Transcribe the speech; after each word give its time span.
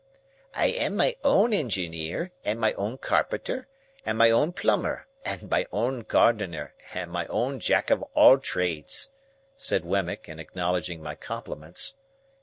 "I 0.55 0.69
am 0.69 0.95
my 0.95 1.15
own 1.23 1.53
engineer, 1.53 2.31
and 2.43 2.59
my 2.59 2.73
own 2.73 2.97
carpenter, 2.97 3.67
and 4.03 4.17
my 4.17 4.31
own 4.31 4.51
plumber, 4.51 5.05
and 5.23 5.47
my 5.47 5.67
own 5.71 5.99
gardener, 6.01 6.73
and 6.95 7.11
my 7.11 7.27
own 7.27 7.59
Jack 7.59 7.91
of 7.91 8.01
all 8.15 8.39
Trades," 8.39 9.11
said 9.55 9.85
Wemmick, 9.85 10.27
in 10.27 10.39
acknowledging 10.39 11.03
my 11.03 11.13
compliments. 11.13 11.97